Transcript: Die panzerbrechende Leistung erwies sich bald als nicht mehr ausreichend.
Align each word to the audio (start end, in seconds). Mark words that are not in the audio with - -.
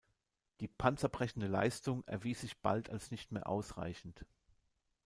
Die 0.61 0.67
panzerbrechende 0.67 1.45
Leistung 1.45 2.03
erwies 2.07 2.41
sich 2.41 2.57
bald 2.57 2.89
als 2.89 3.11
nicht 3.11 3.31
mehr 3.31 3.45
ausreichend. 3.47 4.25